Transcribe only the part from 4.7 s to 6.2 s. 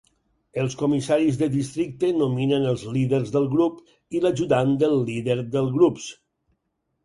del líder del grups.